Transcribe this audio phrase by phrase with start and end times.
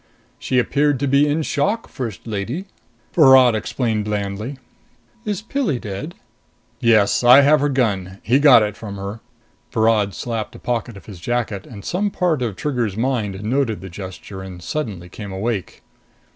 [0.39, 2.65] "She appeared to be in shock, First Lady,"
[3.13, 4.57] Virod explained blandly.
[5.25, 6.15] "Is Pilli dead?"
[6.79, 7.23] "Yes.
[7.23, 8.17] I have her gun.
[8.23, 9.19] He got it from her."
[9.71, 13.89] Virod slapped a pocket of his jacket, and some part of Trigger's mind noted the
[13.89, 15.83] gesture and suddenly came awake.